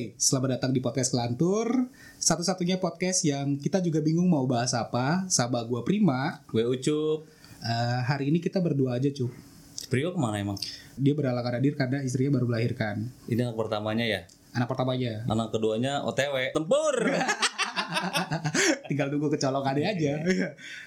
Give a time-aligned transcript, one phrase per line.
[0.00, 5.28] Hai, selamat datang di podcast Kelantur Satu-satunya podcast yang kita juga bingung mau bahas apa
[5.28, 7.28] Sama gua Prima Gue Ucup.
[7.60, 9.28] Eh, Hari ini kita berdua aja cup
[9.92, 10.56] Prio ke mana emang?
[10.96, 14.24] Dia berhalangan hadir karena istrinya baru melahirkan Ini anak pertamanya ya.
[14.56, 16.56] Anak pertamanya Anak keduanya OTW.
[16.56, 16.96] Tempur.
[18.88, 20.16] Tinggal nunggu kecolokannya aja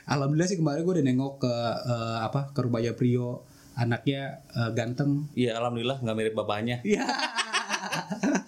[0.09, 1.53] Alhamdulillah sih kemarin gue udah nengok ke
[1.85, 3.45] eh, apa ke rumahnya Prio
[3.77, 6.81] Anaknya eh, ganteng Iya, alhamdulillah nggak mirip bapaknya.
[6.81, 7.05] Iya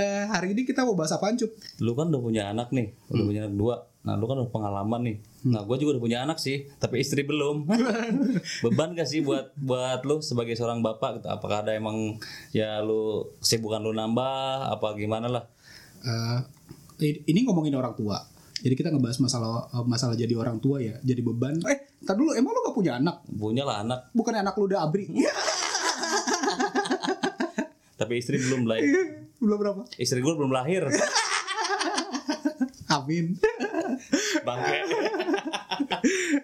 [0.00, 1.52] Eh, Hari ini kita mau bahas apaan cup?
[1.84, 3.84] Lu kan udah punya anak nih, udah punya anak dua.
[4.00, 5.16] Nah, lu kan udah pengalaman nih.
[5.52, 7.68] Nah, gue juga udah punya anak sih, tapi istri belum.
[8.64, 11.20] Beban gak sih buat buat lu sebagai seorang bapak?
[11.20, 11.28] gitu?
[11.28, 12.16] Apakah ada emang
[12.56, 14.72] ya lu kesibukan lu nambah?
[14.72, 15.44] Apa gimana lah?
[16.00, 18.16] Eh, ini ngomongin orang tua.
[18.60, 21.60] Jadi kita ngebahas masalah eh, masalah jadi orang tua ya, jadi beban.
[21.68, 23.20] Eh, ntar dulu emang lu gak punya anak?
[23.28, 25.12] Punya lah anak, Bukan anak lu udah abri?
[28.00, 28.88] tapi istri belum lahir.
[29.40, 29.82] Belum berapa?
[29.96, 30.84] Istri gue belum lahir.
[32.96, 33.40] Amin.
[34.44, 34.76] Bangke.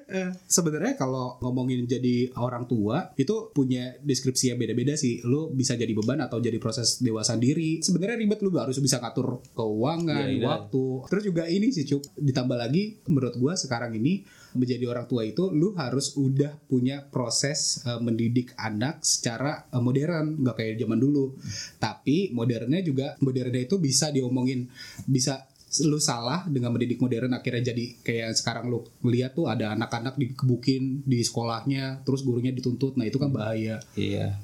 [0.07, 5.21] Eh, Sebenarnya kalau ngomongin jadi orang tua itu punya deskripsi yang beda-beda sih.
[5.27, 7.83] Lu bisa jadi beban atau jadi proses dewasa diri.
[7.83, 10.47] Sebenarnya ribet lu harus bisa ngatur keuangan, Iya, iya.
[10.47, 10.85] waktu.
[11.11, 14.23] Terus juga ini sih Cuk, ditambah lagi menurut gua sekarang ini
[14.57, 20.41] menjadi orang tua itu lu harus udah punya proses eh, mendidik anak secara eh, modern,
[20.41, 21.37] nggak kayak zaman dulu.
[21.77, 24.65] Tapi modernnya juga modernnya itu bisa diomongin
[25.05, 25.45] bisa
[25.85, 31.05] lu salah dengan mendidik modern akhirnya jadi kayak sekarang lu ngeliat tuh ada anak-anak dikebukin
[31.05, 32.97] di sekolahnya terus gurunya dituntut.
[32.97, 33.81] Nah itu kan bahaya.
[33.99, 34.41] Iya.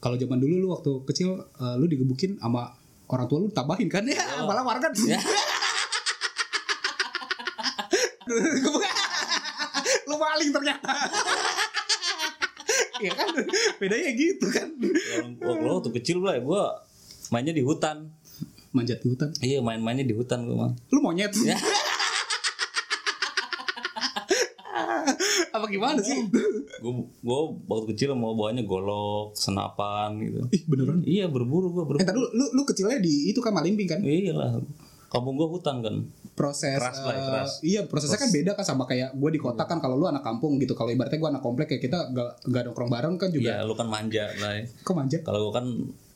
[0.00, 2.72] kalau zaman dulu lu waktu kecil eh, lu digebukin sama
[3.12, 4.06] orang tua lu tambahin kan?
[4.08, 4.88] Ya malah warga
[10.08, 10.94] lu maling ternyata.
[13.00, 13.32] Ya kan?
[13.80, 14.76] Bedanya gitu kan?
[15.40, 16.64] Lo waktu kecil lah, gue
[17.32, 18.12] mainnya di hutan.
[18.70, 20.70] Manjat di hutan Iya main-mainnya di hutan gue mah.
[20.88, 21.30] lu monyet
[25.50, 26.14] apa gimana sih
[26.80, 30.40] Gue gue waktu kecil mau bawanya golok, senapan gitu.
[30.48, 31.98] ih beneran Iya berburu gue Eh, berburu.
[32.00, 34.00] ntar dulu, lu, lu kecilnya di itu kan Malimping kan?
[34.00, 34.56] Iya lah.
[35.06, 36.06] Kampung gue hutan kan.
[36.32, 37.50] Proses Keras lah, eh, keras.
[37.60, 40.56] Iya, prosesnya kan beda kan sama kayak gue di kota kan kalau lu anak kampung
[40.56, 40.72] gitu.
[40.72, 43.44] Kalau ibaratnya gue anak komplek kayak kita gak, gak nongkrong bareng kan juga.
[43.52, 44.56] Iya lu kan manja lah.
[44.56, 44.64] ya.
[44.80, 45.18] Kok manja?
[45.20, 45.66] Kalau gue kan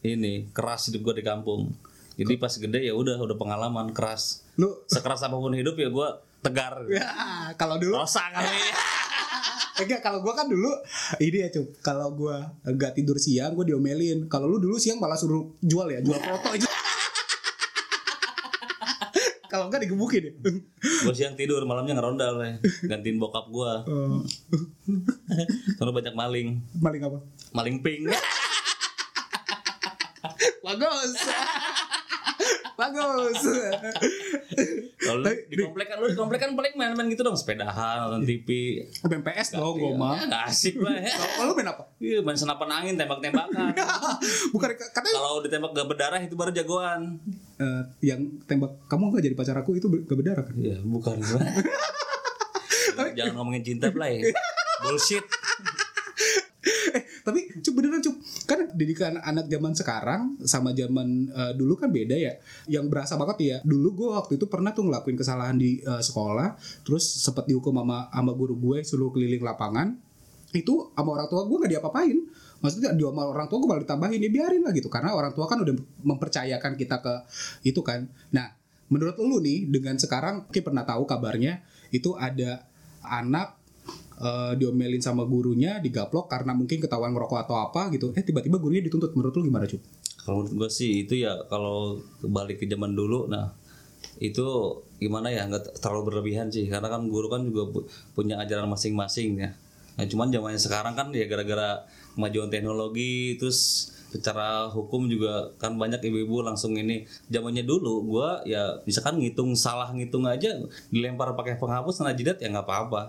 [0.02, 1.74] ini keras hidup gue di kampung.
[2.14, 4.44] Jadi pas gede ya udah udah pengalaman keras.
[4.54, 6.08] Lu Sekeras apa pun hidup ya gue
[6.40, 6.84] tegar.
[6.86, 7.08] ya,
[7.54, 8.48] kalau dulu Rosa kali.
[9.74, 10.70] enggak kalau gue kan dulu
[11.18, 12.32] ini ya cuy kalau gue
[12.64, 16.54] nggak tidur siang gue diomelin kalau lu dulu siang malah suruh jual ya jual foto
[16.54, 16.62] aja
[19.50, 20.32] kalau enggak digebukin ya
[20.78, 22.54] gue siang tidur malamnya ngerondal ya.
[22.86, 23.72] Gantiin bokap gue.
[25.32, 26.48] Eh, Soalnya banyak maling.
[26.78, 27.18] maling apa
[27.50, 28.14] Maling pink.
[30.62, 31.10] bagus
[32.74, 33.38] bagus
[34.96, 38.48] Kalau di komplek kan lu di komplek kan paling main-main gitu dong sepedahan nonton TV.
[39.04, 41.12] main PS dong gue mah Ya, nggak asik lah ya.
[41.34, 43.72] kalau lu main apa Iya main senapan angin tembak-tembakan.
[44.54, 47.20] bukan katanya Kalau ditembak gak berdarah itu baru jagoan.
[47.56, 51.16] eh, yang tembak kamu nggak jadi pacar aku itu gak berdarah kan Iya bukan
[53.12, 54.22] Jangan ngomongin cinta play.
[54.80, 55.24] Bullshit.
[56.94, 58.14] eh tapi cup beneran cup
[58.46, 62.34] kan didikan anak zaman sekarang sama zaman eh, dulu kan beda ya.
[62.66, 66.58] Yang berasa banget ya dulu gue waktu itu pernah tuh ngelakuin kesalahan di eh, sekolah
[66.82, 69.96] terus sempet dihukum sama sama guru gue suruh keliling lapangan.
[70.54, 72.18] Itu sama orang tua gue nggak diapa-apain.
[72.62, 74.88] Maksudnya di orang tua gue malah ditambahin ya biarin lah gitu.
[74.92, 75.74] Karena orang tua kan udah
[76.04, 77.14] mempercayakan kita ke
[77.66, 78.06] itu kan.
[78.34, 78.52] Nah
[78.92, 82.68] menurut lu nih dengan sekarang mungkin pernah tahu kabarnya itu ada
[83.04, 83.63] anak
[84.20, 88.10] eh, diomelin sama gurunya digaplok karena mungkin ketahuan ngerokok atau apa gitu.
[88.14, 89.14] Eh tiba-tiba gurunya dituntut.
[89.18, 89.80] Menurut lu gimana cuy
[90.24, 93.52] Kalau menurut gue sih itu ya kalau balik ke zaman dulu nah
[94.22, 94.46] itu
[95.02, 96.66] gimana ya nggak terlalu berlebihan sih.
[96.70, 99.50] Karena kan guru kan juga pu- punya ajaran masing-masing ya.
[99.94, 101.86] Nah, cuman zamannya sekarang kan ya gara-gara
[102.18, 107.06] kemajuan teknologi terus secara hukum juga kan banyak ibu-ibu langsung ini.
[107.30, 110.54] Zamannya dulu gua ya misalkan ngitung salah ngitung aja
[110.90, 113.02] dilempar pakai penghapus kena jidat ya nggak apa-apa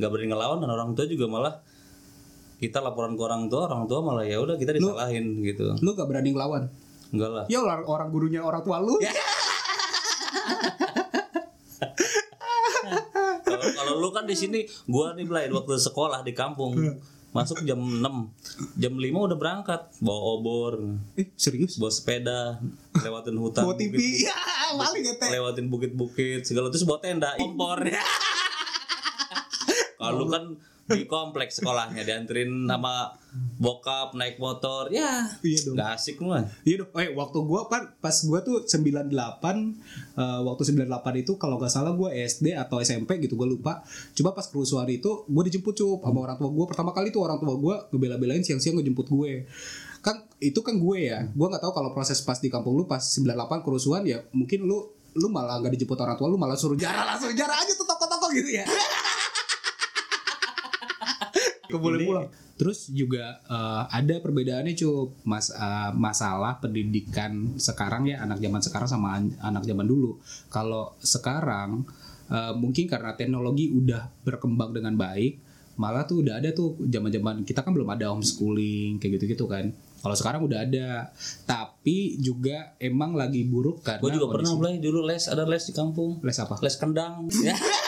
[0.00, 1.54] nggak berani ngelawan dan orang tua juga malah
[2.56, 6.04] kita laporan ke orang tua orang tua malah ya udah kita disalahin gitu lu gak
[6.04, 6.68] berani ngelawan
[7.08, 8.96] enggak lah ya orang, orang gurunya orang tua lu
[13.40, 16.76] Kalau kalau lu kan di sini, gua nih Blay waktu sekolah di kampung.
[17.30, 18.02] Masuk jam 6.
[18.74, 20.72] Jam 5 udah berangkat, bawa obor,
[21.14, 22.58] eh serius bawa sepeda,
[22.98, 23.62] lewatin hutan.
[23.62, 24.34] bawa TV bukit- ya
[24.74, 27.78] ya lewatin bukit-bukit segala terus bawa tenda impor.
[30.00, 30.44] Kalau lu kan
[30.90, 33.14] di kompleks sekolahnya dianterin sama
[33.62, 35.78] bokap naik motor ya Iya dong.
[35.78, 36.90] nggak asik mah Iya dong.
[36.98, 39.06] Eh waktu gua kan pas gua tuh 98
[40.18, 43.86] eh, waktu 98 itu kalau nggak salah gua SD atau SMP gitu gua lupa.
[44.18, 47.38] Coba pas kerusuhan itu gua dijemput cup sama orang tua gua pertama kali tuh orang
[47.38, 49.46] tua gua ngebela-belain siang-siang ngejemput gue.
[50.02, 51.22] Kan itu kan gue ya.
[51.38, 54.90] Gua nggak tahu kalau proses pas di kampung lu pas 98 kerusuhan ya mungkin lu
[55.10, 58.26] lu malah nggak dijemput orang tua lu malah suruh jarah langsung jarah aja tuh toko-toko
[58.34, 58.66] gitu ya.
[61.70, 62.26] Keboleh Ini- pulang.
[62.60, 68.88] Terus juga eh, ada perbedaannya cup mas eh, masalah pendidikan sekarang ya anak zaman sekarang
[68.88, 70.20] sama an- anak zaman dulu.
[70.52, 71.88] Kalau sekarang
[72.28, 75.40] eh, mungkin karena teknologi udah berkembang dengan baik,
[75.80, 79.72] malah tuh udah ada tuh zaman-zaman kita kan belum ada homeschooling kayak gitu-gitu kan.
[80.00, 81.12] Kalau sekarang udah ada,
[81.44, 85.72] tapi juga emang lagi buruk karena gue juga pernah mulai dulu les ada les di
[85.72, 86.56] kampung les apa?
[86.60, 87.52] les kendang ya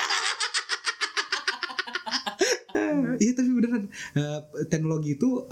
[3.21, 3.83] Iya tapi beneran.
[4.17, 5.45] Eh, teknologi itu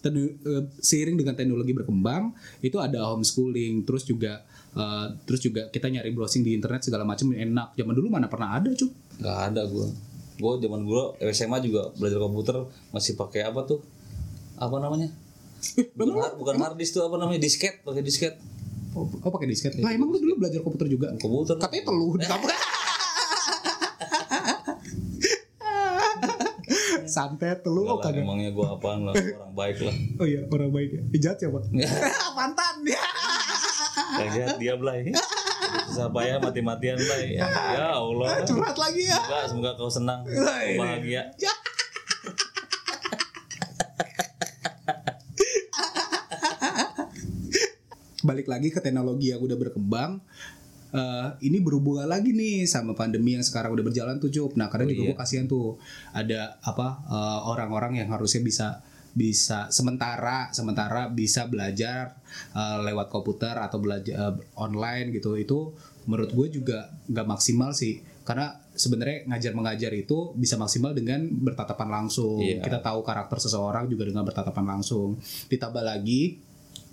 [0.00, 2.30] tekno- eh, seiring dengan teknologi berkembang
[2.62, 4.42] itu ada homeschooling terus juga
[4.76, 7.74] eh, terus juga kita nyari browsing di internet segala macam enak.
[7.74, 9.86] Zaman dulu mana pernah ada cuy nggak ada gue
[10.36, 11.02] gue zaman gue
[11.32, 12.56] SMA juga belajar komputer
[12.92, 13.80] masih pakai apa tuh?
[14.60, 15.08] Apa namanya?
[15.96, 17.40] Bukan, hard, bukan hard disk tuh apa namanya?
[17.40, 18.36] Disket pakai disket.
[18.92, 19.76] Oh, oh pakai disket.
[19.80, 21.12] Lah emang lu dulu belajar komputer juga?
[21.16, 21.56] Komputer.
[21.56, 22.52] Katanya di kampung
[27.16, 28.20] santet teluh oh kagak.
[28.20, 29.94] emangnya gue apaan lah orang baik lah.
[30.20, 31.02] Oh iya orang baik ya.
[31.16, 31.64] Ijat siapa?
[32.38, 32.74] Mantan.
[34.16, 35.08] Dia lihat dia belai
[35.88, 37.96] susah payah mati-matian belai ya, ya.
[37.96, 38.44] Allah.
[38.44, 39.16] Curhat lagi ya.
[39.18, 40.44] Semoga semoga kau senang kau
[40.76, 41.32] bahagia.
[48.20, 50.20] Balik lagi ke teknologi yang udah berkembang
[50.90, 54.54] eh, ini berhubungan lagi nih sama pandemi yang sekarang udah berjalan tuh Cup.
[54.54, 55.08] Nah karena Oh, juga iya.
[55.10, 55.76] gue kasihan tuh
[56.10, 58.68] ada apa eh, orang-orang yang harusnya bisa
[59.12, 62.20] bisa sementara sementara bisa belajar
[62.52, 65.72] eh, lewat komputer atau belajar eh, online gitu itu
[66.04, 71.88] menurut gue juga nggak maksimal sih karena sebenarnya ngajar mengajar itu bisa maksimal dengan bertatapan
[72.02, 72.60] langsung Iya.
[72.60, 75.16] kita tahu karakter seseorang juga dengan bertatapan langsung
[75.48, 76.36] ditambah lagi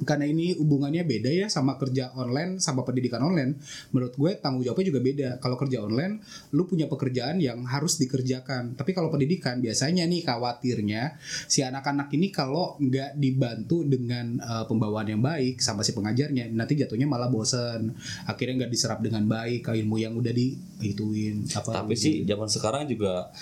[0.07, 3.59] karena ini hubungannya beda ya sama kerja online sama pendidikan online.
[3.91, 5.29] Menurut gue tanggung jawabnya juga beda.
[5.44, 6.23] Kalau kerja online
[6.55, 8.79] lu punya pekerjaan yang harus dikerjakan.
[8.79, 15.11] Tapi kalau pendidikan biasanya nih khawatirnya si anak-anak ini kalau nggak dibantu dengan eh, pembawaan
[15.11, 17.91] yang baik sama si pengajarnya nanti jatuhnya malah bosen.
[18.25, 23.33] Akhirnya nggak diserap dengan baik ilmu yang udah dihituin apa tapi sih zaman sekarang juga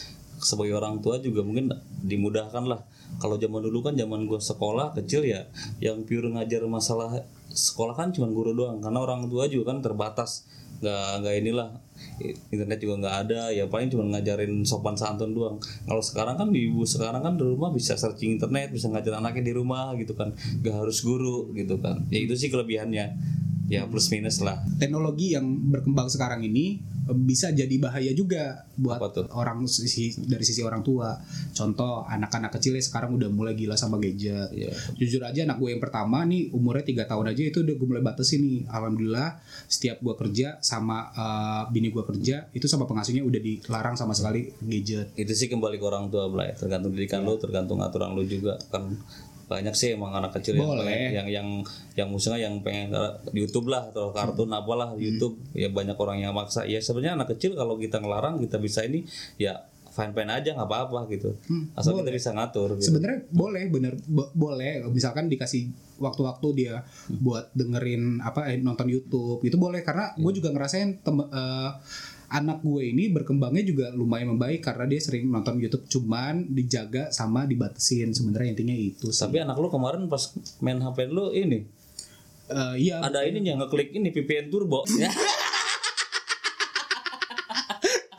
[0.42, 1.70] sebagai orang tua juga mungkin
[2.02, 2.82] dimudahkan lah
[3.22, 5.46] kalau zaman dulu kan zaman gue sekolah kecil ya
[5.84, 7.22] yang pure ngajar masalah
[7.52, 8.80] sekolah kan cuma guru doang.
[8.80, 10.48] Karena orang tua juga kan terbatas.
[10.82, 11.70] Nggak nggak inilah
[12.50, 13.42] internet juga nggak ada.
[13.54, 15.62] Ya paling cuma ngajarin sopan santun doang.
[15.86, 19.52] Kalau sekarang kan di ibu sekarang kan di rumah bisa searching internet bisa ngajar anaknya
[19.52, 20.34] di rumah gitu kan.
[20.64, 22.02] Nggak harus guru gitu kan.
[22.10, 23.14] Ya itu sih kelebihannya
[23.72, 29.00] ya plus minus lah teknologi yang berkembang sekarang ini eh, bisa jadi bahaya juga buat
[29.32, 31.14] orang sisi dari sisi orang tua.
[31.54, 34.50] Contoh anak-anak kecilnya sekarang udah mulai gila sama gadget.
[34.52, 37.88] ya Jujur aja anak gue yang pertama nih umurnya tiga tahun aja itu udah gue
[37.88, 38.60] mulai batasin nih.
[38.68, 39.38] Alhamdulillah
[39.70, 44.52] setiap gue kerja sama eh, bini gue kerja itu sama pengasuhnya udah dilarang sama sekali
[44.66, 45.14] gadget.
[45.16, 48.92] itu sih kembali ke orang tua Blay tergantung didikan lu tergantung aturan lu juga kan
[49.52, 50.88] banyak sih emang anak kecil yang Boleh.
[50.88, 51.48] pengen- yang yang
[51.94, 52.96] yang misalnya yang pengen
[53.28, 54.58] di YouTube lah atau kartun Hmm.
[54.58, 55.36] apalah YouTube.
[55.52, 56.64] Ya banyak orang yang maksa.
[56.64, 59.04] Ya sebenarnya anak kecil kalau kita ngelarang kita bisa ini
[59.36, 61.36] ya fine fine aja nggak apa apa gitu.
[61.46, 62.88] Hmm, asal kita bisa ngatur gitu.
[62.88, 64.88] Sebenarnya boleh bener bo- boleh.
[64.88, 65.68] Misalkan dikasih
[66.00, 66.80] waktu-waktu dia
[67.14, 69.84] buat dengerin apa eh, nonton YouTube itu boleh.
[69.84, 71.70] Karena gue juga ngerasain tem- eh,
[72.32, 77.44] anak gue ini berkembangnya juga lumayan membaik karena dia sering nonton YouTube cuman dijaga sama
[77.44, 78.10] dibatasin.
[78.10, 79.22] Sebenarnya intinya itu sih.
[79.22, 81.68] tapi anak lu kemarin pas main HP lu ini
[82.48, 83.00] Eh, iya.
[83.00, 84.84] ada ini yang ngeklik ini VPN turbo.
[84.94, 85.08] Ya.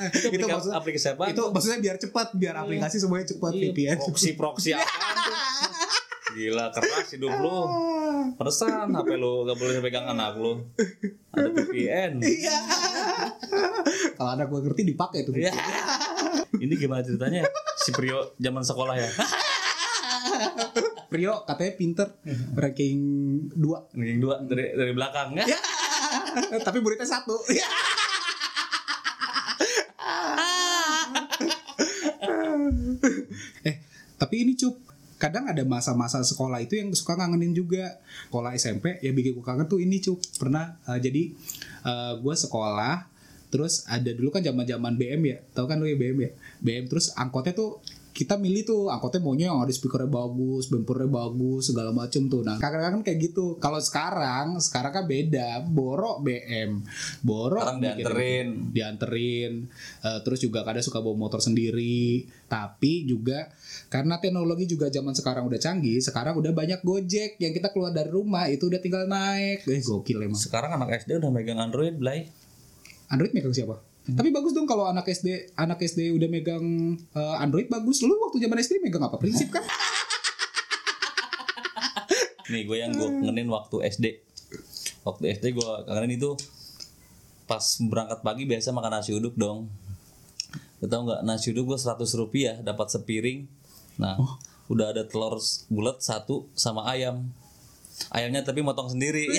[0.02, 3.70] Itu, itu aplikasi, maksud- aplikasi apa itu maksudnya biar cepat biar aplikasi semuanya cepat Iya,
[3.70, 3.96] VPN.
[3.98, 4.82] proxy proxy tuh?
[6.32, 7.58] Gila keras hidup lu.
[8.34, 10.64] Peresan HP lu gak boleh pegang anak lu.
[11.30, 12.58] Ada VPN Iya.
[14.16, 15.34] Kalau anak gue ngerti dipakai tuh.
[15.34, 15.50] ya
[16.62, 17.42] ini gimana ceritanya?
[17.80, 19.10] Si Prio zaman sekolah ya?
[21.12, 22.08] Prio katanya pinter
[22.56, 22.98] ranking
[23.52, 25.44] 2 ranking dua dari dari belakang ya?
[26.66, 27.36] Tapi muridnya satu.
[33.66, 33.76] Eh
[34.16, 34.78] tapi ini cup
[35.18, 38.00] kadang ada masa-masa sekolah itu yang suka ngangenin juga.
[38.30, 40.22] Sekolah SMP ya bikin gue kangen tuh ini cup.
[40.38, 41.22] Pernah eh, jadi
[42.22, 43.11] gue sekolah
[43.52, 46.30] terus ada dulu kan zaman zaman BM ya tahu kan lu ya BM ya
[46.64, 51.72] BM terus angkotnya tuh kita milih tuh angkotnya maunya yang ada speakernya bagus, bumpernya bagus,
[51.72, 52.44] segala macem tuh.
[52.44, 53.56] Nah, kadang-kadang kan kayak gitu.
[53.56, 55.64] Kalau sekarang, sekarang kan beda.
[55.64, 56.84] Borok BM,
[57.24, 58.48] borok Sekarang dianterin.
[58.68, 59.52] dianterin.
[60.04, 62.28] Eh, terus juga kadang suka bawa motor sendiri.
[62.52, 63.48] Tapi juga
[63.88, 68.12] karena teknologi juga zaman sekarang udah canggih, sekarang udah banyak Gojek yang kita keluar dari
[68.12, 69.64] rumah itu udah tinggal naik.
[69.64, 70.36] Eh, gokil emang.
[70.36, 72.28] Sekarang anak SD udah megang Android, Blay.
[73.12, 73.76] Android megang siapa?
[74.02, 78.02] Tapi bagus dong kalau anak SD anak SD udah megang eh, Android bagus.
[78.02, 79.20] Lu waktu zaman SD megang apa?
[79.20, 79.62] Prinsip kan?
[82.52, 84.06] Nih gue yang gue kangenin waktu SD.
[85.06, 86.34] Waktu SD gue kangenin itu
[87.46, 89.70] pas berangkat pagi biasa makan nasi uduk dong.
[90.82, 93.46] Lu tau nggak nasi uduk gue 100 rupiah dapat sepiring.
[94.00, 94.18] Nah
[94.66, 95.38] udah ada telur
[95.70, 97.30] bulat satu sama ayam.
[98.10, 99.30] Ayamnya tapi motong sendiri.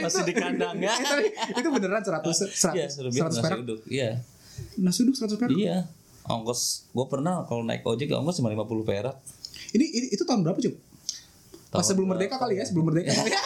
[0.00, 0.92] Masih di kandang ya.
[0.96, 2.24] Eh, tapi itu beneran 100
[2.72, 3.58] Iya, 100 rupiah 100 nasi perak.
[3.86, 4.10] Iya.
[4.78, 5.52] Nasi uduk 100 perak.
[5.52, 5.76] Iya.
[6.24, 9.16] Ongkos gue pernah kalau naik ojek ongkos cuma 50 perak.
[9.72, 10.74] Ini, ini itu tahun berapa, Cuk?
[11.68, 13.40] Pas sebelum merdeka kali ya, sebelum merdeka kali ya.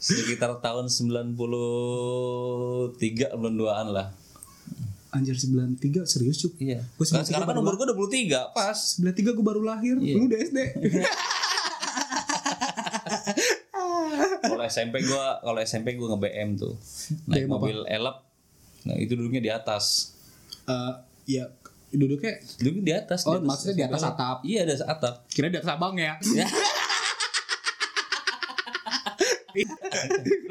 [0.00, 1.36] Sekitar tahun 93
[2.96, 4.08] 92-an lah.
[5.10, 6.54] Anjir 93 serius, Cuk.
[6.56, 6.80] Iya.
[6.94, 8.78] Gua Nah, 93 sekarang kan umur gue 23 pas.
[8.96, 10.14] 93 gue baru lahir, Iya.
[10.16, 10.58] lu udah SD.
[14.40, 16.74] Kalau SMP gue kalau SMP gue nge-BM tuh.
[17.28, 17.54] Naik BM apa?
[17.58, 18.16] mobil elep.
[18.86, 20.14] Nah, itu duduknya di atas.
[20.64, 20.92] Eh,
[21.36, 21.44] ya
[21.90, 23.26] duduknya Duduk di atas.
[23.26, 24.46] Oh, maksudnya di atas atap.
[24.46, 25.26] Iya, di atas atap.
[25.28, 26.14] kira di atas abang ya.
[26.32, 26.46] Ya.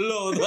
[0.08, 0.44] Lo tuh.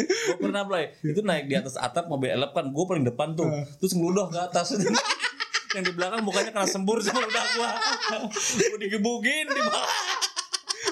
[0.00, 3.48] gue pernah play itu naik di atas atap mobil elep kan gue paling depan tuh
[3.80, 4.76] terus ngeludah ke atas
[5.76, 7.70] yang di belakang mukanya kena sembur sama udah gua
[8.58, 9.86] gue digebukin di bawah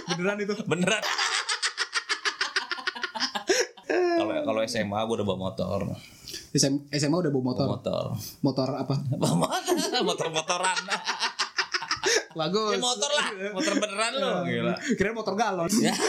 [0.08, 0.54] Beneran itu.
[0.64, 1.02] beneran
[3.88, 5.78] kalau kalau SMA gue udah bawa motor
[6.52, 7.66] SM, SMA udah bawa motor.
[7.66, 8.04] bawa motor
[8.42, 8.94] Motor apa?
[9.22, 10.78] motor motor motoran
[12.36, 12.72] Bagus.
[12.76, 15.70] ya motor lah motor beneran lo gila Kira motor galon.
[15.80, 15.94] ya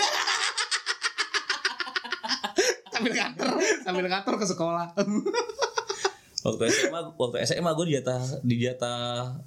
[2.93, 3.47] sambil nganter,
[3.79, 4.91] sambil nganter ke sekolah.
[6.39, 9.39] waktu SMA waktu SMA gue dijatah dijatah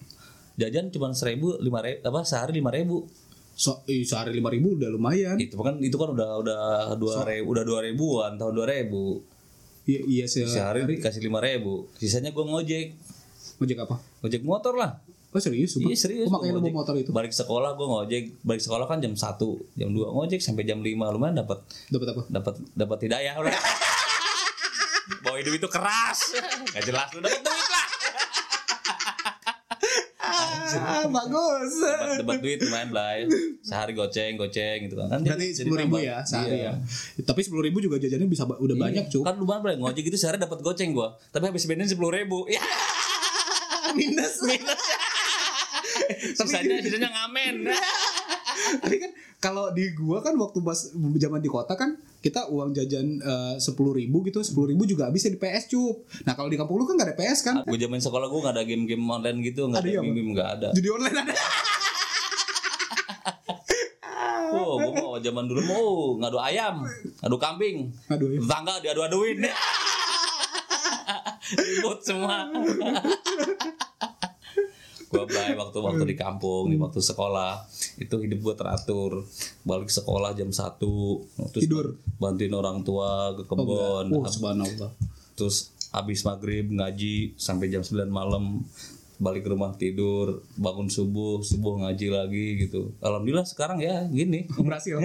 [0.57, 3.05] jajan cuma seribu lima ribu apa sehari lima ribu
[3.53, 5.37] So, eh, sehari lima ribu udah lumayan.
[5.37, 6.59] itu kan itu kan udah udah
[6.97, 9.21] dua ribu udah dua ribuan tahun dua ribu
[9.83, 12.87] Iya, iya se sehari dikasih lima ribu sisanya gue ngojek
[13.59, 13.97] Ngojek apa?
[14.21, 15.75] ngojek motor lah Oh serius?
[15.75, 16.29] Iya serius.
[16.29, 17.09] Oh, makanya lu bawa motor itu.
[17.09, 19.33] Balik sekolah gue ngojek, balik sekolah kan jam 1,
[19.73, 22.23] jam 2 ngojek sampai jam 5 lumayan dapat Dapat apa?
[22.29, 23.41] dapat dapat hidayah.
[25.25, 26.37] Bawa hidup itu keras.
[26.69, 27.87] Gak jelas lu dapat duit lah.
[30.75, 31.73] Ah, bagus.
[31.77, 33.11] Dapat dapat duit lumayan lah.
[33.15, 33.25] ya.
[33.61, 35.19] Sehari goceng, goceng gitu kan.
[35.19, 36.03] Berarti sepuluh ribu nambah.
[36.03, 36.73] ya sehari Iya.
[37.17, 37.23] ya.
[37.23, 39.23] Tapi sepuluh ribu juga jajannya bisa udah banyak cuy.
[39.23, 41.15] Kan lumayan lah ngojek itu sehari dapat goceng gua.
[41.29, 42.47] Tapi habis bensin 10 ribu.
[42.47, 42.63] Ya,
[43.99, 44.83] minus minus.
[46.33, 47.69] sisanya sisanya ngamen.
[48.83, 49.11] Tapi kan
[49.43, 53.19] kalau di gua kan waktu pas zaman di kota kan kita uang jajan
[53.59, 56.07] sepuluh ribu gitu sepuluh ribu juga habisnya di PS cup.
[56.23, 57.55] Nah kalau di kampung lu kan gak ada PS kan?
[57.67, 60.49] gue zaman sekolah gue gak ada game-game online gitu, gak Ada ada ya, game-game gak
[60.55, 60.69] ada.
[60.71, 61.35] Jadi online ada.
[64.53, 65.89] Oh, gue mau zaman dulu mau
[66.21, 66.85] ngadu ayam,
[67.25, 68.17] ngadu kambing, ya.
[68.21, 69.41] tetangga diadu-aduin.
[71.57, 72.49] Ribut semua.
[75.13, 77.61] gue play waktu waktu di kampung, di waktu sekolah
[77.97, 79.23] itu hidup gue teratur.
[79.63, 80.81] Balik sekolah jam 1
[81.53, 81.95] terus Tidur.
[82.17, 84.07] bantuin orang tua ke Oh, kebun.
[84.11, 84.91] Oh, subhanallah.
[85.33, 88.65] terus habis maghrib ngaji sampai jam 9 malam
[89.17, 94.99] balik ke rumah tidur bangun subuh subuh ngaji lagi gitu alhamdulillah sekarang ya gini Berhasil.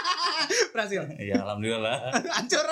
[0.72, 1.02] Berhasil.
[1.18, 2.66] ya alhamdulillah Hancur.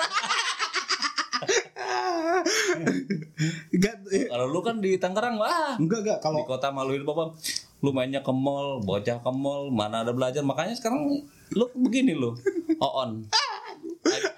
[3.73, 5.75] Enggak, eh, kalau lu kan di Tangerang wah.
[5.79, 6.17] Enggak enggak.
[6.19, 7.33] Di kalau kota maluin papa
[7.79, 10.43] lu mainnya ke mall bocah ke mall mana ada belajar.
[10.43, 11.23] Makanya sekarang
[11.55, 12.35] lu begini lu.
[12.79, 13.23] On.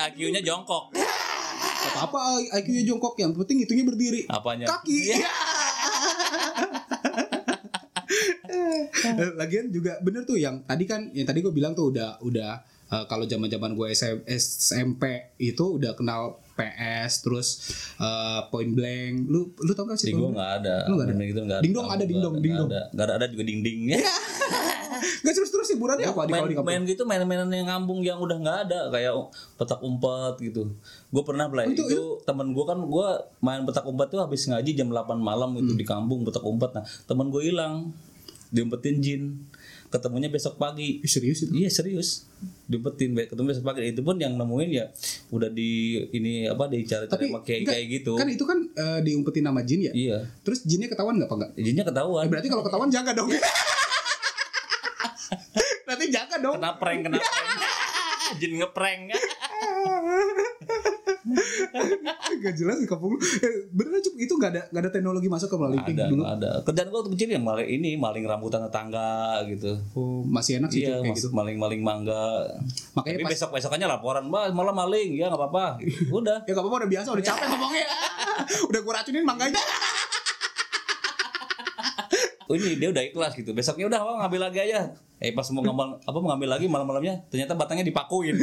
[0.02, 0.94] IQ-nya jongkok.
[1.94, 3.14] Apa-apa IQ-nya jongkok.
[3.18, 4.22] Yang penting itunya berdiri.
[4.30, 4.66] apanya?
[4.70, 5.00] Kaki.
[9.38, 13.06] Lagian juga bener tuh yang tadi kan yang tadi gue bilang tuh udah udah eh,
[13.06, 15.04] kalau zaman-zaman gue SM, SMP
[15.38, 16.22] itu udah kenal
[16.52, 17.48] PS terus
[17.98, 19.14] eh, Point Blank.
[19.26, 20.12] Lu lu tau gak sih?
[20.12, 20.34] di Blank?
[20.34, 21.14] nggak ada Lu nggak ada?
[21.14, 22.70] Bener gitu nggak Dingdong ada, dingdong, nggak dingdong.
[22.70, 24.00] ada nggak ada, ada juga ding dingnya
[25.02, 26.68] Gak terus terus hiburannya apa di main, di kampung?
[26.68, 29.14] main gitu main-mainan yang ngambung yang udah nggak ada kayak
[29.56, 31.82] petak umpet gitu gue pernah Oh, bela itu,
[32.22, 33.08] temen gue kan gue
[33.40, 35.62] main petak umpet tuh habis ngaji jam 8 malam Hmm.
[35.64, 37.90] itu di kampung petak umpet nah temen gue hilang
[38.50, 39.22] diumpetin jin
[39.92, 41.04] ketemunya besok pagi.
[41.04, 41.52] Serius itu?
[41.52, 42.26] Iya serius.
[42.66, 43.92] Diumpetin ketemu besok pagi.
[43.92, 44.88] Itu pun yang nemuin ya
[45.36, 48.16] udah di ini apa dicari tapi sama kayak gitu.
[48.16, 49.94] kan itu kan eh, diumpetin nama jin ya?
[49.94, 50.18] Iya.
[50.48, 52.26] Terus jinnya ketahuan nggak apa enggak jinnya ketahuan.
[52.32, 53.30] Berarti kalau ketahuan jaga dong.
[55.92, 56.56] Nanti jaga dong.
[56.56, 57.50] Kena prank kena prank.
[58.40, 59.12] Jin ngeprank
[62.42, 63.20] Gak jelas di kampung lu.
[63.20, 66.24] Eh, Beneran Cup, itu gak ada gak ada teknologi masuk ke pink ada dulu.
[66.24, 66.52] ada.
[66.64, 69.78] Kerjaan gua waktu kecil yang maling ini maling rambutan tetangga gitu.
[69.96, 71.32] Oh, masih enak sih iya kayak gitu.
[71.32, 72.48] maling-maling mangga.
[72.96, 75.16] Makanya tapi pas besok besokannya laporan mbak malah maling.
[75.16, 75.66] Ya nggak apa-apa.
[76.12, 76.44] Udah.
[76.46, 77.86] Ya gak apa-apa udah biasa udah capek ngomongnya.
[78.70, 79.62] udah gua racunin mangganya.
[82.52, 83.56] oh ini dia udah ikhlas gitu.
[83.56, 84.92] Besoknya udah apa ngambil lagi aja.
[85.22, 88.42] Eh pas mau ngambil apa mau ngambil lagi malam-malamnya ternyata batangnya dipakuin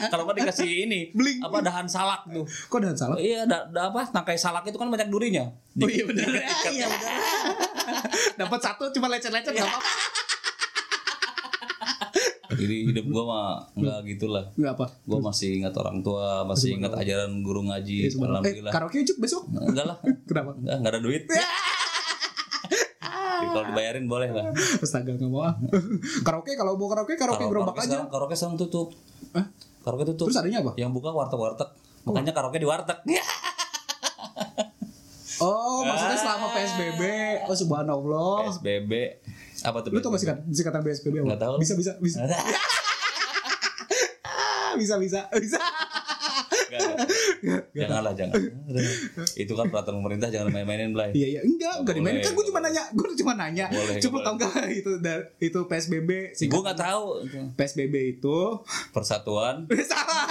[0.12, 1.40] kalau nggak dikasih ini Bling.
[1.40, 3.16] apa dahan salak tuh Kok dahan salah?
[3.16, 5.44] iya da, da- apa tangkai salak itu kan banyak durinya
[5.76, 6.26] Oh iya benar.
[6.66, 7.18] Iya benar.
[8.40, 9.60] Dapat satu cuma lecet-lecet Iya.
[9.60, 9.90] gak apa-apa.
[12.52, 14.86] jadi hidup gua mah nggak gitulah Enggak apa.
[15.02, 19.42] gua masih ingat orang tua masih ingat ajaran guru ngaji Eh, alhamdulillah karaoke Cup besok.
[19.48, 20.50] enggak lah Kenapa?
[20.54, 21.22] enggak enggak ada duit
[23.42, 24.44] kalau dibayarin boleh lah
[24.76, 25.54] Astaga gak mau ah.
[26.20, 28.04] karaoke kalau mau karaoke karaoke gerobak aja.
[28.04, 28.92] karaoke sekarang tutup?
[29.80, 30.72] Karaoke tutup Terus adanya apa?
[30.76, 31.68] yang buka warteg-warteg
[32.04, 32.98] makanya karaoke di warteg
[35.40, 37.00] Oh, maksudnya selama PSBB.
[37.48, 38.44] Oh, subhanallah.
[38.44, 38.92] PSBB
[39.64, 41.40] apa tuh Lu tau gak singkat, singkatan PSBB apa?
[41.40, 41.56] Tahu.
[41.56, 42.20] Bisa, bisa, bisa.
[44.70, 45.58] Bisa, bisa, bisa.
[46.70, 47.62] Enggak.
[47.74, 48.34] janganlah jangan
[49.34, 51.40] itu kan peraturan pemerintah jangan main-mainin Blay Iya, iya.
[51.42, 52.20] Enggak, enggak dimainin.
[52.20, 52.82] Kan gue cuma nanya.
[52.92, 53.66] Gue cuma nanya.
[53.66, 54.90] Boleh, Coba tau gak itu,
[55.40, 56.10] itu PSBB.
[56.30, 57.04] gue Singkat, nggak tahu
[57.56, 58.36] PSBB itu...
[58.90, 60.26] persatuan Salah.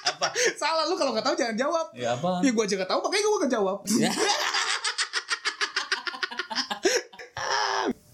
[0.00, 1.86] apa Salah, lu kalau gak tahu jangan jawab.
[1.92, 3.78] ya apa Ya gue aja gak tahu, makanya gue gak jawab.
[3.96, 4.10] Ya.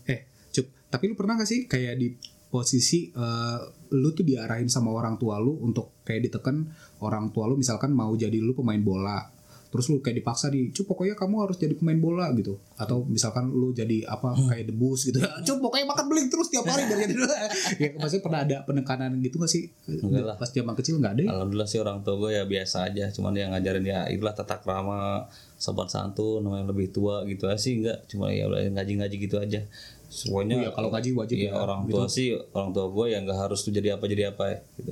[0.06, 0.20] Eh,
[0.52, 2.14] Cup, tapi lu pernah gak sih kayak di
[2.46, 3.58] posisi eh,
[3.92, 6.70] lu tuh diarahin sama orang tua lu untuk kayak ditekan
[7.02, 9.36] orang tua lu misalkan mau jadi lu pemain bola
[9.76, 12.56] terus lu kayak dipaksa di cup pokoknya kamu harus jadi pemain bola gitu.
[12.80, 15.20] Atau misalkan lu jadi apa kayak debus gitu.
[15.46, 17.14] Cup pokoknya makan beling terus tiap hari biar jadi
[17.82, 19.68] ya maksudnya pernah ada penekanan gitu gak sih?
[19.84, 20.36] Enggak lah.
[20.40, 21.30] pas zaman kecil nggak ada ya?
[21.34, 25.26] Alhamdulillah sih orang tua gue ya biasa aja cuman yang ngajarin ya itulah tata krama
[25.56, 29.64] sopan santun sama yang lebih tua gitu aja sih enggak cuma ya ngaji-ngaji gitu aja.
[30.06, 33.40] Semuanya iya, kalau ngaji wajib Iya, ya, orang tua sih orang tua gue yang nggak
[33.42, 34.90] harus tuh jadi apa jadi apa ya gitu.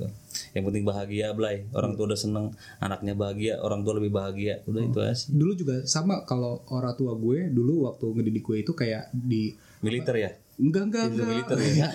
[0.51, 1.63] Yang penting bahagia Blay.
[1.71, 2.51] Orang tua udah seneng
[2.83, 4.59] anaknya bahagia orang tua lebih bahagia.
[4.67, 5.31] Udah itu aja sih.
[5.31, 10.15] Dulu juga sama kalau orang tua gue dulu waktu ngedidik gue itu kayak di militer
[10.19, 10.35] ya?
[10.59, 11.27] Enggak enggak enggak.
[11.31, 11.87] militer ya?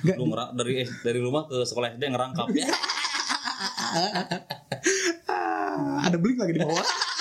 [0.00, 2.46] Enggak, lu ngerang dari eh, dari rumah ke sekolah SD ngerangkap.
[2.56, 2.72] Ya
[6.02, 6.84] ada bling lagi di bawah.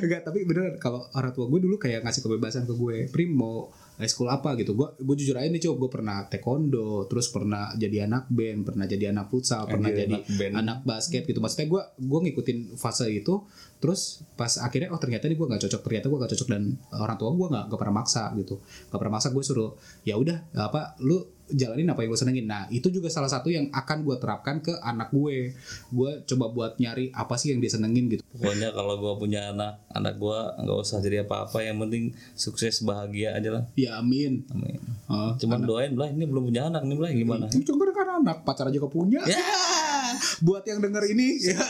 [0.00, 3.68] Enggak, tapi bener kalau orang tua gue dulu kayak ngasih kebebasan ke gue, Prim mau
[4.00, 4.72] high school apa gitu.
[4.72, 8.86] Gue gue jujur aja nih, coba gue pernah taekwondo, terus pernah jadi anak band, pernah
[8.88, 10.52] jadi anak futsal, pernah Anjir, jadi anak band.
[10.56, 11.38] anak basket gitu.
[11.42, 13.34] Maksudnya gue gue ngikutin fase itu,
[13.82, 16.62] terus pas akhirnya oh ternyata nih gue nggak cocok, ternyata gue nggak cocok dan
[16.96, 19.70] orang tua gue nggak pernah maksa gitu, nggak pernah maksa gue suruh
[20.08, 22.46] ya udah apa lu jalanin apa yang gue senengin.
[22.48, 25.52] Nah itu juga salah satu yang akan gue terapkan ke anak gue.
[25.92, 28.22] Gue coba buat nyari apa sih yang dia senengin gitu.
[28.32, 33.36] pokoknya kalau gue punya anak anak gue nggak usah jadi apa-apa yang penting sukses bahagia
[33.36, 34.48] aja lah Ya amin.
[34.48, 34.80] Amin.
[35.12, 38.42] Oh, cuman doain lah ini belum punya anak nih lah gimana Itu cuma kan anak
[38.48, 39.20] pacar aja kau punya.
[39.28, 39.36] Ya.
[40.46, 41.60] Buat yang denger ini ya,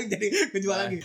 [0.00, 0.98] jadi kejual lagi.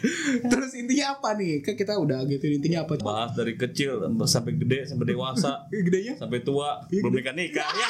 [0.45, 1.61] Terus intinya apa nih?
[1.61, 2.95] Kan kita udah gitu intinya apa?
[3.03, 6.15] bahas dari kecil sampai gede sampai dewasa Gedenya?
[6.15, 7.89] sampai tua belum nikah nikah ya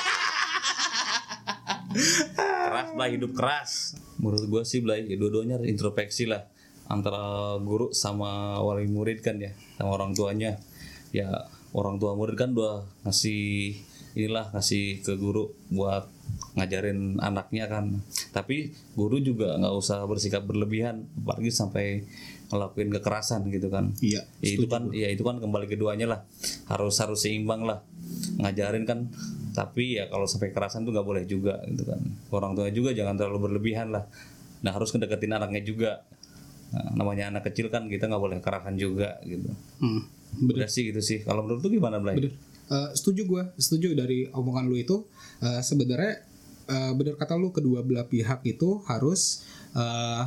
[2.35, 3.71] keras lah hidup keras.
[4.17, 6.45] Menurut gua sih Blay ya dua-duanya introspeksi lah
[6.91, 10.59] antara guru sama wali murid kan ya sama orang tuanya.
[11.13, 11.29] Ya
[11.73, 13.77] orang tua murid kan udah ngasih
[14.13, 16.09] inilah ngasih ke guru buat
[16.53, 18.01] ngajarin anaknya kan.
[18.29, 22.05] Tapi guru juga nggak usah bersikap berlebihan apalagi sampai
[22.53, 23.97] ngelakuin kekerasan gitu kan.
[23.97, 24.21] Iya.
[24.41, 26.19] ya itu kan ya itu kan kembali keduanya lah.
[26.69, 27.81] Harus harus seimbang lah.
[28.37, 29.09] Ngajarin kan
[29.53, 32.01] tapi ya kalau sampai kekerasan tuh nggak boleh juga gitu kan
[32.33, 34.03] orang tua juga jangan terlalu berlebihan lah
[34.65, 35.91] nah harus ngedeketin anaknya juga
[36.73, 40.01] nah, namanya anak kecil kan kita nggak boleh kekerasan juga gitu Hmm,
[40.49, 42.17] udah sih gitu sih kalau menurut lu gimana Blay?
[42.17, 42.33] bener.
[42.63, 45.03] Eh, setuju gue, setuju dari omongan lu itu.
[45.43, 46.23] eh, Sebenarnya
[46.65, 49.43] eh, bener kata lu kedua belah pihak itu harus
[49.75, 50.23] eh,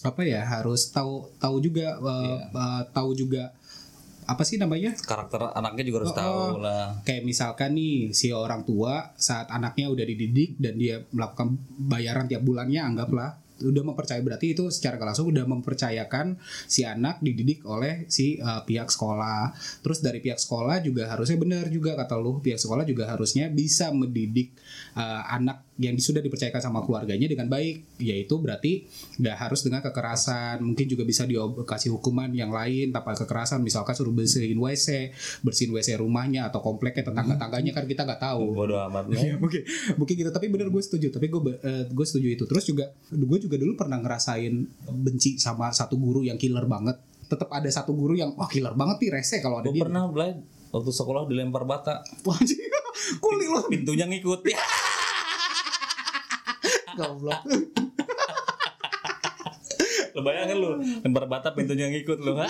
[0.00, 0.40] apa ya?
[0.46, 3.50] Harus tahu tahu juga eh, eh, tahu juga
[4.26, 4.92] apa sih namanya?
[4.98, 10.04] karakter anaknya juga harus tahu lah kayak misalkan nih si orang tua saat anaknya udah
[10.04, 15.48] dididik dan dia melakukan bayaran tiap bulannya anggaplah udah mempercayai berarti itu secara langsung udah
[15.48, 16.36] mempercayakan
[16.68, 19.56] si anak dididik oleh si uh, pihak sekolah.
[19.80, 23.88] Terus dari pihak sekolah juga harusnya benar juga kata lu pihak sekolah juga harusnya bisa
[23.94, 24.52] mendidik
[24.98, 28.88] uh, anak yang sudah dipercayakan sama keluarganya dengan baik yaitu berarti
[29.20, 30.64] nggak harus dengan kekerasan.
[30.64, 33.60] Mungkin juga bisa dikasih hukuman yang lain tanpa kekerasan.
[33.60, 35.12] Misalkan suruh bersihin WC
[35.44, 38.56] bersihin WC rumahnya atau kompleknya tetangga-tangganya kan kita nggak tahu.
[38.56, 39.12] Bodoh amat.
[39.12, 39.62] Iya mungkin
[40.00, 40.30] mungkin gitu.
[40.32, 41.12] Tapi bener gue setuju.
[41.12, 42.44] Tapi gue eh, gue setuju itu.
[42.48, 44.54] Terus juga gue juga dulu pernah ngerasain
[44.96, 46.96] benci sama satu guru yang killer banget.
[47.28, 49.84] Tetap ada satu guru yang wah killer banget nih rese kalau ada Gue dia.
[49.84, 52.36] pernah Blay waktu sekolah dilempar bata, Wah,
[53.24, 54.44] kuli lo pintunya ngikut.
[56.96, 57.44] Goblok
[60.16, 62.32] Lo bayangin lu, lempar bata pintunya ngikut lu.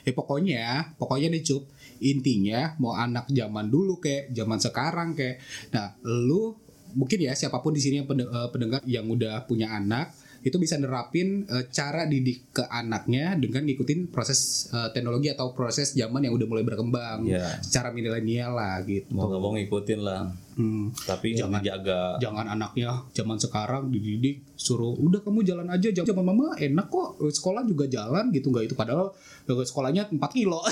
[0.00, 1.68] Eh pokoknya, pokoknya nih cup
[2.00, 5.44] intinya mau anak zaman dulu kayak zaman sekarang kayak,
[5.76, 6.56] nah lu
[6.96, 10.76] mungkin ya siapa pun di sini yang eh, pendengar yang udah punya anak itu bisa
[10.76, 16.32] nerapin eh, cara didik ke anaknya dengan ngikutin proses eh, teknologi atau proses zaman yang
[16.32, 17.60] udah mulai berkembang Iya.
[17.60, 19.12] secara milenial lah gitu.
[19.12, 20.32] Mau nggak mau ngikutin lah.
[20.56, 20.92] Hmm.
[20.92, 21.60] Tapi Jangan.
[21.60, 22.16] dijaga.
[22.20, 27.64] Jangan anaknya zaman sekarang dididik suruh udah kamu jalan aja zaman mama enak kok sekolah
[27.64, 29.08] juga jalan gitu nggak itu padahal
[29.48, 30.60] eh, sekolahnya 4 kilo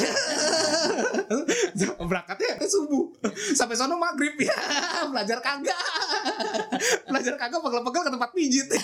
[2.09, 3.09] berangkatnya subuh
[3.57, 4.53] sampai sono maghrib ya
[5.13, 5.77] belajar kagak
[7.09, 8.67] belajar kagak pegel-pegel ke tempat pijit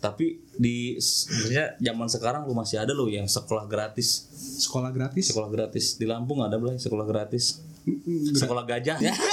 [0.00, 4.26] Tapi di sebenarnya zaman sekarang lu masih ada lo yang sekolah gratis.
[4.60, 7.60] sekolah gratis Sekolah gratis di Lampung ada Blay sekolah gratis.
[8.34, 8.96] Sekolah gajah.
[8.98, 9.12] Ya.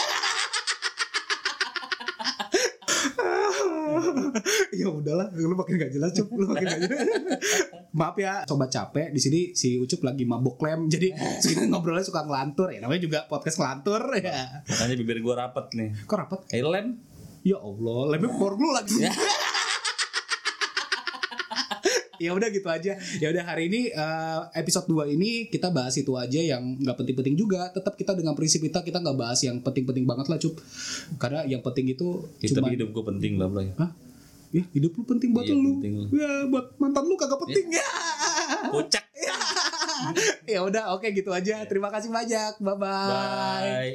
[4.73, 7.01] ya udahlah lu makin gak jelas cup lu makin gak jelas
[7.91, 11.17] maaf ya coba capek di sini si ucup lagi mabok lem jadi
[11.65, 15.89] ngobrolnya suka ngelantur ya namanya juga podcast ngelantur ya Makanya bibir gua rapet nih.
[16.03, 16.93] kok rapet Eh lem.
[17.41, 19.01] ya Allah lemnya power glue lagi
[22.17, 22.29] Ya.
[22.29, 26.09] ya udah gitu aja ya udah hari ini eh, episode 2 ini kita bahas itu
[26.13, 30.03] aja yang nggak penting-penting juga tetap kita dengan prinsip kita kita nggak bahas yang penting-penting
[30.03, 30.57] banget lah cup
[31.17, 33.69] karena yang penting itu Kita cuma hidup gua penting lah Blay.
[33.75, 33.91] Hah?
[34.47, 37.87] ya hidup lu penting buat Iya, lu penting ya buat mantan lu kagak penting ya
[38.71, 39.05] Kocak.
[40.55, 43.91] ya udah oke gitu aja terima kasih banyak bye bye Bye.